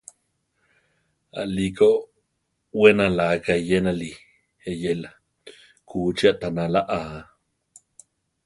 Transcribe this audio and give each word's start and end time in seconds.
Aʼlí 1.41 1.65
ko 1.77 1.89
we 2.79 2.89
naláka 2.97 3.51
eyénali 3.59 4.11
eyéla, 4.69 5.09
kúchi 5.87 6.25
aʼtanala 6.31 6.81
aa. 6.99 7.19